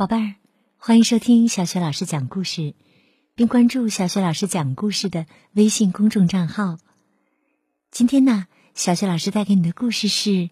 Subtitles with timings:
[0.00, 0.34] 宝贝儿，
[0.78, 2.72] 欢迎收听小雪老师讲故事，
[3.34, 6.78] 并关注小雪老师讲故事的微信公众账号。
[7.90, 10.30] 今天呢，小雪老师带给你的故事是《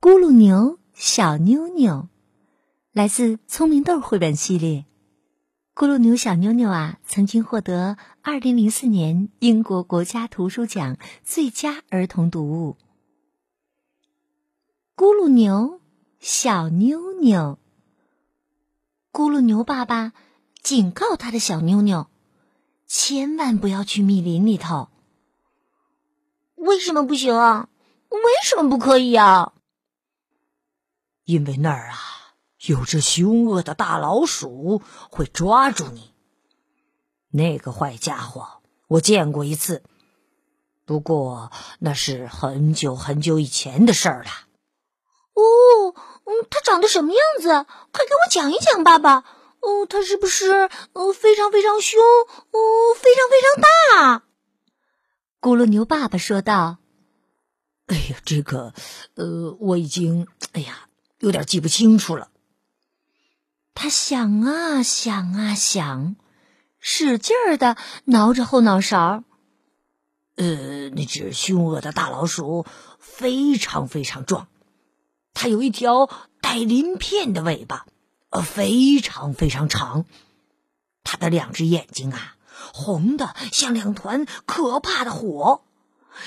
[0.00, 1.92] 咕噜牛小妞妞》，
[2.90, 4.86] 来自聪明豆绘本系列。
[5.72, 12.76] 咕噜牛小妞妞啊，曾经获得二零零四年英国国家图书奖最佳儿童读物。
[14.96, 15.80] 咕噜牛
[16.18, 17.60] 小妞妞。
[19.18, 20.12] 咕噜牛爸爸
[20.62, 22.06] 警告他的小妞妞，
[22.86, 24.90] 千万不要去密林里头。
[26.54, 27.68] 为什么不行啊？
[28.10, 29.54] 为什么不可以啊？
[31.24, 31.98] 因为那儿啊，
[32.64, 36.12] 有只凶恶的大老鼠会抓住你。
[37.32, 39.82] 那个坏家伙，我见过一次，
[40.84, 44.30] 不过那是很久很久以前的事儿了。
[45.34, 45.87] 哦。
[46.28, 47.48] 嗯，它长得什么样子？
[47.90, 49.24] 快给我讲一讲，爸爸。
[49.60, 52.00] 哦，它是不是呃非常非常凶？
[52.00, 54.22] 哦，非常非常大。
[55.40, 56.76] 咕噜牛爸爸说道
[57.88, 58.74] ：“哎呀，这个，
[59.14, 62.28] 呃，我已经，哎呀，有点记不清楚了。”
[63.74, 66.16] 他想啊想啊想，
[66.78, 69.24] 使劲儿的挠着后脑勺。
[70.36, 72.66] 呃，那只凶恶的大老鼠
[72.98, 74.46] 非常非常壮。
[75.40, 77.86] 它有一条带鳞片的尾巴，
[78.30, 80.04] 呃，非常非常长。
[81.04, 82.36] 它的两只眼睛啊，
[82.74, 85.62] 红的像两团可怕的火，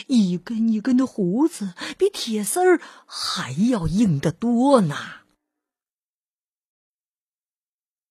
[0.07, 4.95] 一根一根的胡子比铁丝儿还要硬得多呢。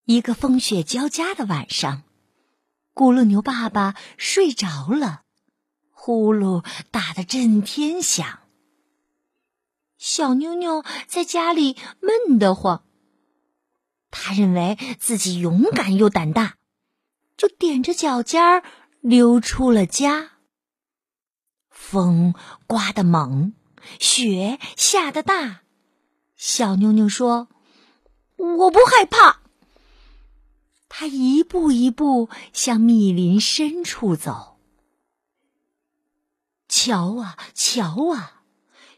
[0.05, 2.03] 一个风雪交加的晚上，
[2.93, 5.23] 咕噜牛爸爸睡着了，
[5.93, 8.40] 呼噜打得震天响。
[10.01, 12.85] 小妞妞在家里闷得慌。
[14.11, 16.57] 他认为自己勇敢又胆大，
[17.37, 18.65] 就踮着脚尖儿
[19.01, 20.33] 溜出了家。
[21.69, 22.35] 风
[22.67, 23.53] 刮得猛，
[23.99, 25.61] 雪下得大。
[26.35, 27.49] 小妞妞说
[28.37, 29.43] ：“我不害怕。”
[30.89, 34.59] 他一步一步向密林深处走。
[36.69, 38.40] 瞧啊，瞧啊！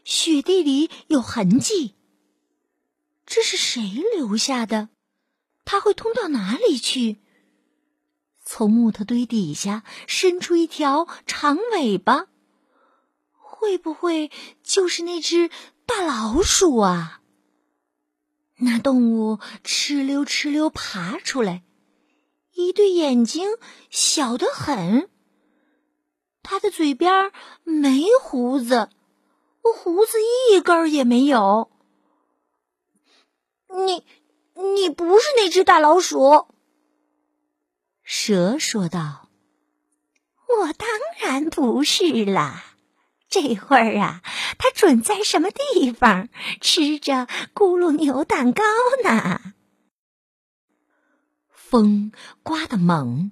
[0.03, 1.95] 雪地里有痕迹，
[3.25, 3.81] 这是谁
[4.15, 4.89] 留下的？
[5.65, 7.21] 它会通到哪里去？
[8.45, 12.27] 从木头堆底下伸出一条长尾巴，
[13.31, 14.29] 会不会
[14.61, 15.49] 就是那只
[15.85, 17.21] 大老鼠啊？
[18.57, 21.63] 那动物哧溜哧溜爬出来，
[22.53, 23.51] 一对眼睛
[23.89, 25.09] 小得很，
[26.43, 27.31] 它的嘴边
[27.63, 28.89] 没胡子。
[29.63, 30.17] 我胡子
[30.51, 31.71] 一根儿也没有。
[33.69, 34.05] 你，
[34.55, 36.47] 你不是那只大老鼠。
[38.03, 39.29] 蛇说道
[40.59, 40.87] ：“我当
[41.19, 42.75] 然不是啦。
[43.29, 44.21] 这会儿啊，
[44.57, 46.27] 它准在什么地方
[46.59, 48.63] 吃着咕噜牛蛋糕
[49.03, 49.39] 呢？”
[51.49, 52.11] 风
[52.43, 53.31] 刮得猛，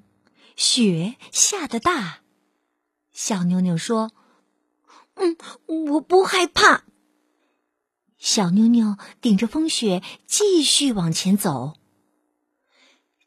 [0.56, 2.22] 雪下得大。
[3.12, 4.12] 小妞妞说。
[5.22, 5.38] 嗯，
[5.92, 6.84] 我不害怕。
[8.18, 11.76] 小妞妞顶着风雪继续往前走。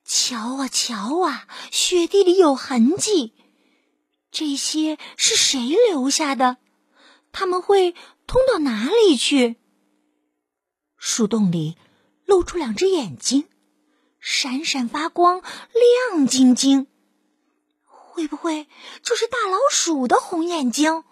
[0.04, 3.32] 瞧啊瞧啊，雪地里有痕迹，
[4.32, 6.56] 这些是谁留下的？
[7.30, 7.92] 他们会
[8.26, 9.56] 通到哪里去？
[10.96, 11.76] 树洞里
[12.24, 13.44] 露出两只眼睛，
[14.18, 15.42] 闪闪发光，
[16.10, 16.88] 亮晶晶。
[17.84, 18.68] 会不会
[19.02, 21.04] 就是大老鼠的红眼睛？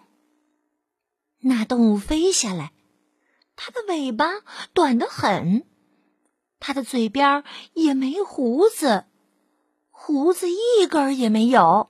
[1.45, 2.71] 那动物飞下来，
[3.57, 4.27] 它的尾巴
[4.73, 5.65] 短得很，
[6.59, 7.43] 它的嘴边
[7.73, 9.05] 也没胡子，
[9.91, 11.89] 胡子一根也没有。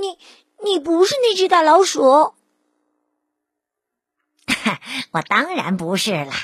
[0.00, 0.16] 你，
[0.64, 2.02] 你不是那只大老鼠？
[5.10, 6.34] 我当然不是啦。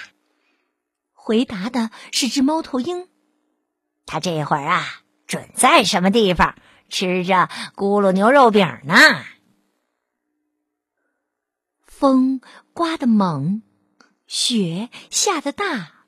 [1.13, 3.09] 回答的是只猫头鹰，
[4.07, 6.57] 它这会儿啊，准在什么地方
[6.89, 8.95] 吃着咕噜牛肉饼呢？
[11.97, 12.41] 风
[12.73, 13.63] 刮得猛，
[14.27, 16.07] 雪下得大。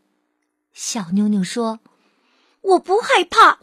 [0.72, 1.78] 小妞妞说
[2.60, 3.60] ：“我不害怕。”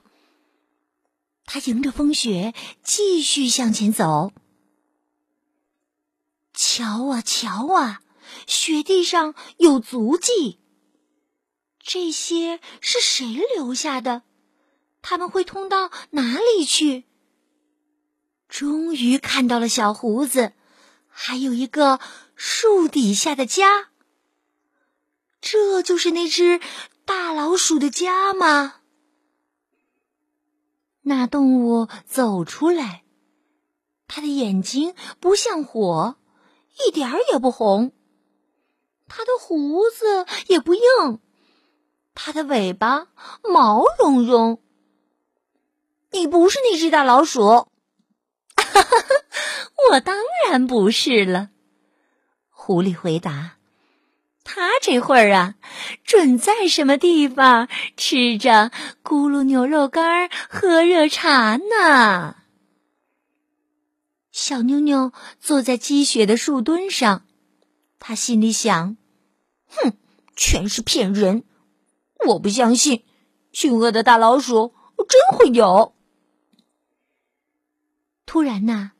[1.43, 4.31] 他迎着风雪继续向前走。
[6.53, 8.01] 瞧啊瞧啊，
[8.47, 10.59] 雪地上有足迹。
[11.77, 14.23] 这些是谁留下的？
[15.01, 17.03] 他们会通到哪里去？
[18.47, 20.53] 终于看到了小胡子。
[21.15, 21.99] 还有一个
[22.35, 23.91] 树底下的家，
[25.39, 26.59] 这就是那只
[27.05, 28.81] 大老鼠的家吗？
[31.03, 33.03] 那动物走出来，
[34.07, 36.15] 它的眼睛不像火，
[36.85, 37.91] 一点儿也不红；
[39.07, 41.19] 它的胡子也不硬，
[42.15, 43.07] 它的尾巴
[43.43, 44.61] 毛茸茸。
[46.11, 47.41] 你不是那只大老鼠，
[49.91, 50.22] 我当
[50.53, 51.49] 然不是了。
[52.51, 53.55] 狐狸回答。
[54.43, 55.55] 他这会儿啊，
[56.03, 57.67] 准在什么地方
[57.97, 58.71] 吃着
[59.03, 62.35] 咕噜牛肉干，喝热茶呢？
[64.31, 67.25] 小妞妞坐在积雪的树墩上，
[67.97, 68.95] 他心里想
[69.65, 69.93] ：“哼，
[70.35, 71.45] 全是骗人！
[72.27, 73.03] 我不相信，
[73.51, 74.75] 凶恶的大老鼠
[75.09, 75.95] 真会有。”
[78.27, 78.91] 突然呐，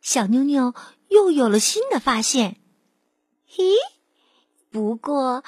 [0.00, 0.74] 小妞妞
[1.08, 2.56] 又有了新的发现。
[3.50, 3.74] 咦？
[4.70, 5.42] 不过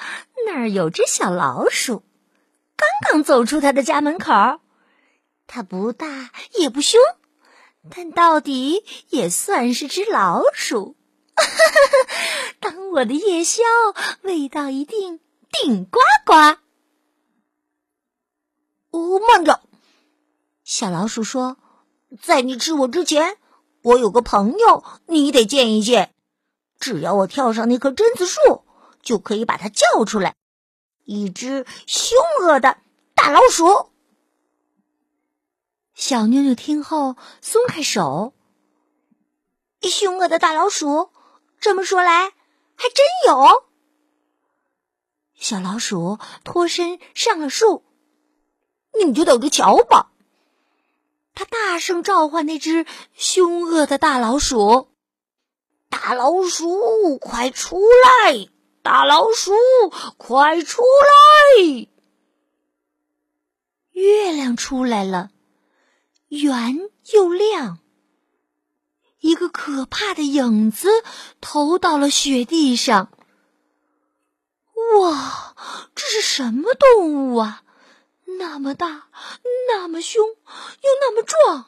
[0.45, 2.03] 那儿有只小老鼠，
[2.75, 4.59] 刚刚走出他的家门口。
[5.45, 6.99] 它不大也不凶，
[7.93, 10.95] 但到底也算是只老鼠。
[12.59, 13.61] 当我的夜宵
[14.21, 15.19] 味道一定
[15.51, 16.57] 顶呱呱。
[18.91, 19.61] 哦，慢着！
[20.63, 21.57] 小老鼠说
[22.21, 23.37] ：“在你吃我之前，
[23.81, 26.13] 我有个朋友，你得见一见。
[26.79, 28.65] 只要我跳上那棵榛子树。”
[29.01, 30.35] 就可以把它叫出来，
[31.05, 32.77] 一只凶恶的
[33.15, 33.89] 大老鼠。
[35.95, 38.35] 小妞妞听后松开手。
[39.81, 41.09] 凶恶的大老鼠，
[41.59, 42.29] 这么说来
[42.75, 43.63] 还真有。
[45.33, 47.83] 小老鼠脱身上了树，
[48.95, 50.10] 你们就等着瞧吧。
[51.41, 52.85] 他大声召唤那只
[53.15, 54.89] 凶恶的大老鼠
[55.89, 58.47] ：“大老鼠，快出来！”
[58.83, 59.51] 大老鼠，
[60.17, 61.87] 快出来！
[63.91, 65.31] 月亮出来了，
[66.27, 66.77] 圆
[67.11, 67.79] 又亮。
[69.19, 70.89] 一个可怕的影子
[71.39, 73.11] 投到了雪地上。
[74.99, 75.55] 哇，
[75.95, 77.63] 这是什么动物啊？
[78.37, 79.07] 那么大，
[79.67, 80.35] 那么凶，又
[81.01, 81.65] 那么壮，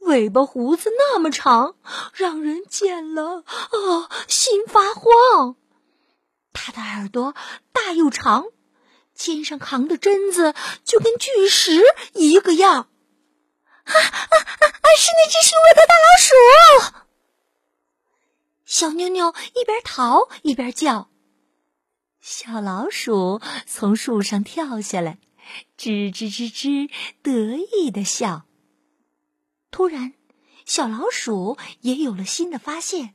[0.00, 1.76] 尾巴胡子那么长，
[2.14, 5.56] 让人见了啊心发慌。
[6.52, 7.34] 它的耳朵
[7.72, 8.46] 大又长，
[9.14, 11.82] 肩上扛的榛子就跟巨石
[12.14, 12.88] 一个样。
[13.84, 14.86] 啊啊啊！
[14.98, 16.34] 是那只凶恶的大老鼠！
[18.64, 21.08] 小妞妞一边逃一边叫。
[22.20, 25.18] 小老鼠从树上跳下来，
[25.78, 26.90] 吱吱吱吱，
[27.22, 28.46] 得意的笑。
[29.70, 30.14] 突然，
[30.64, 33.14] 小老鼠也有了新的发现。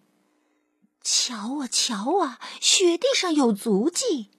[1.03, 4.29] 瞧啊瞧啊，雪地上有足迹，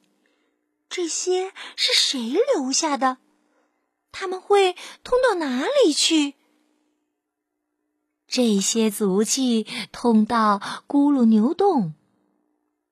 [0.88, 3.19] 这些是谁留下的？
[4.12, 6.34] 他们会通到哪里去？
[8.28, 11.94] 这些足迹通到咕噜牛洞，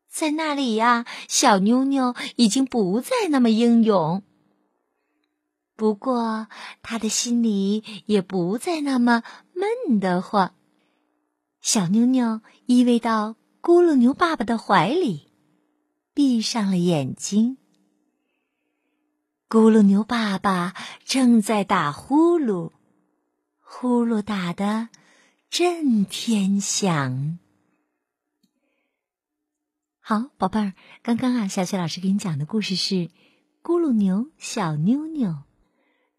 [0.09, 4.23] 在那里呀，小妞妞已经不再那么英勇，
[5.81, 6.47] 不过
[6.82, 9.23] 他的心里也不再那么
[9.55, 10.53] 闷得慌。
[11.62, 13.37] 小妞妞依偎到。
[13.62, 15.29] 咕噜牛爸爸的怀里，
[16.15, 17.59] 闭上了眼睛。
[19.50, 20.75] 咕噜牛爸爸
[21.05, 22.73] 正在打呼噜，
[23.61, 24.88] 呼噜打得
[25.50, 27.38] 震天响。
[30.00, 32.95] 好，宝贝儿，刚刚啊，小雪老师给你讲的故事是
[33.62, 35.28] 《咕噜牛小妞妞》。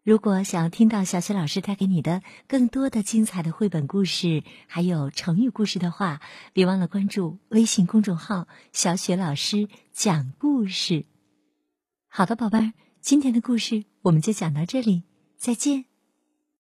[0.04, 6.20] 如果想要听到小雪老师带给你的更多的精彩的绘本故事，还有成语故事的话，
[6.52, 11.06] 别忘了关注微信公众号“小雪老师讲故事”。
[12.10, 15.04] 好的，宝贝儿，今天的故事我们就讲到这里，
[15.36, 15.91] 再见。